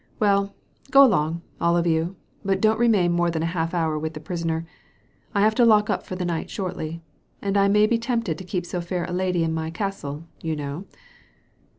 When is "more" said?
3.11-3.29